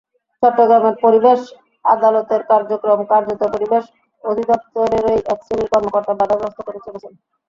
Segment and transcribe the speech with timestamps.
[0.43, 1.39] চট্টগ্রামের পরিবেশ
[1.85, 3.83] আদালতের কার্যক্রম কার্যত পরিবেশ
[4.23, 7.13] অধিদপ্তরেরই একশ্রেণির কর্মকর্তা বাধাগ্রস্ত করে চলেছেন।